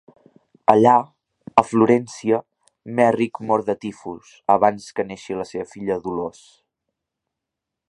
[0.71, 0.93] Allà,
[1.61, 2.39] a Florència,
[3.01, 6.45] Merrick mor de tifus abans que neixi la seva filla Dolors.